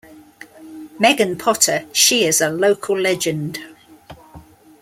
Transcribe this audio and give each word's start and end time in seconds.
Megan 0.97 1.37
Potter, 1.37 1.85
she 1.93 2.23
is 2.25 2.41
a 2.41 2.49
local 2.49 2.99
legend. 2.99 3.59